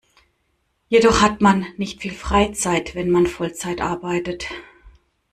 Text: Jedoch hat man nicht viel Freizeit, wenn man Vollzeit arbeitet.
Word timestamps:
Jedoch 0.89 1.21
hat 1.21 1.41
man 1.41 1.67
nicht 1.77 2.01
viel 2.01 2.11
Freizeit, 2.11 2.95
wenn 2.95 3.11
man 3.11 3.27
Vollzeit 3.27 3.81
arbeitet. 3.81 4.47